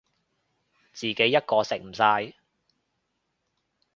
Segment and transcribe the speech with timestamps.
[0.93, 2.33] 自己一個食唔晒